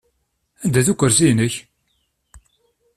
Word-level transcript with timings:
Anda-t 0.63 0.87
ukursi-inek? 0.91 1.55